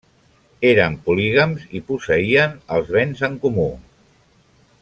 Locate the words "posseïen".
1.91-2.57